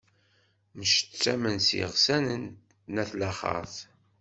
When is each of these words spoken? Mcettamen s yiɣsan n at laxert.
Mcettamen 0.79 1.57
s 1.67 1.69
yiɣsan 1.77 2.25
n 2.93 2.95
at 3.01 3.11
laxert. 3.19 3.75